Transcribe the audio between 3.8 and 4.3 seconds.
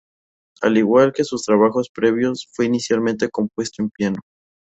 en piano.